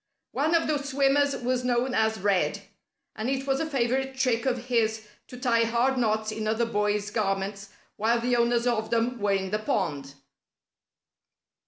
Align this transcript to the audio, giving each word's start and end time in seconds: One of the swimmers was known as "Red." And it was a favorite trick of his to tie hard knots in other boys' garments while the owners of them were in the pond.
One 0.31 0.55
of 0.55 0.65
the 0.65 0.79
swimmers 0.79 1.35
was 1.35 1.63
known 1.63 1.93
as 1.93 2.17
"Red." 2.17 2.63
And 3.15 3.29
it 3.29 3.45
was 3.45 3.59
a 3.59 3.69
favorite 3.69 4.17
trick 4.17 4.47
of 4.47 4.65
his 4.65 5.05
to 5.27 5.37
tie 5.37 5.65
hard 5.65 5.95
knots 5.95 6.31
in 6.31 6.47
other 6.47 6.65
boys' 6.65 7.11
garments 7.11 7.69
while 7.97 8.19
the 8.19 8.35
owners 8.35 8.65
of 8.65 8.89
them 8.89 9.19
were 9.19 9.33
in 9.33 9.51
the 9.51 9.59
pond. 9.59 10.15